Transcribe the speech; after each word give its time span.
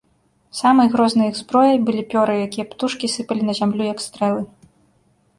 Самай 0.59 0.87
грознай 0.93 1.27
іх 1.31 1.35
зброяй 1.41 1.77
былі 1.89 2.03
пёры, 2.13 2.37
якія 2.47 2.65
птушкі 2.71 3.09
сыпалі 3.17 3.41
на 3.49 3.53
зямлю 3.61 3.83
як 3.93 4.01
стрэлы. 4.05 4.41